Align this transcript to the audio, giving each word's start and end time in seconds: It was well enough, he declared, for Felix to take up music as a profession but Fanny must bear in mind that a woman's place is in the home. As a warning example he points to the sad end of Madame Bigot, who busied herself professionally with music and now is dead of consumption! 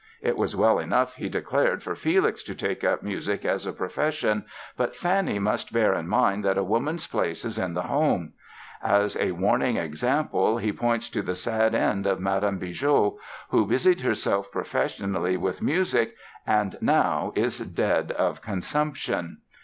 It 0.23 0.35
was 0.35 0.55
well 0.55 0.79
enough, 0.79 1.17
he 1.17 1.29
declared, 1.29 1.83
for 1.83 1.93
Felix 1.93 2.41
to 2.45 2.55
take 2.55 2.83
up 2.83 3.03
music 3.03 3.45
as 3.45 3.67
a 3.67 3.71
profession 3.71 4.45
but 4.75 4.95
Fanny 4.95 5.37
must 5.37 5.71
bear 5.71 5.93
in 5.93 6.07
mind 6.07 6.43
that 6.43 6.57
a 6.57 6.63
woman's 6.63 7.05
place 7.05 7.45
is 7.45 7.59
in 7.59 7.75
the 7.75 7.83
home. 7.83 8.33
As 8.81 9.15
a 9.15 9.29
warning 9.33 9.77
example 9.77 10.57
he 10.57 10.73
points 10.73 11.07
to 11.09 11.21
the 11.21 11.35
sad 11.35 11.75
end 11.75 12.07
of 12.07 12.19
Madame 12.19 12.57
Bigot, 12.57 13.13
who 13.51 13.67
busied 13.67 14.01
herself 14.01 14.51
professionally 14.51 15.37
with 15.37 15.61
music 15.61 16.15
and 16.47 16.79
now 16.81 17.31
is 17.35 17.59
dead 17.59 18.11
of 18.13 18.41
consumption! 18.41 19.37